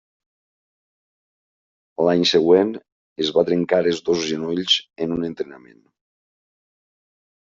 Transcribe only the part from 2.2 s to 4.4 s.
següent es va trencar els dos